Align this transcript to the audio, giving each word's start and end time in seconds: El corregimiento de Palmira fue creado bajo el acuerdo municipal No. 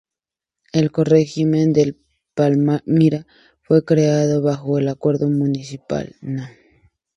El 0.73 0.91
corregimiento 0.91 1.79
de 1.79 1.95
Palmira 2.33 3.27
fue 3.61 3.85
creado 3.85 4.41
bajo 4.41 4.79
el 4.79 4.87
acuerdo 4.87 5.29
municipal 5.29 6.15
No. 6.21 6.41